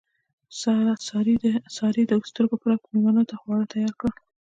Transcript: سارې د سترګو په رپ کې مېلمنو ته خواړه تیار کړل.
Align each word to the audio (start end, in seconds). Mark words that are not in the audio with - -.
سارې 1.87 2.03
د 2.09 2.13
سترګو 2.29 2.55
په 2.61 2.65
رپ 2.71 2.81
کې 2.87 2.91
مېلمنو 2.93 3.23
ته 3.29 3.35
خواړه 3.41 3.65
تیار 3.71 3.91
کړل. 3.99 4.13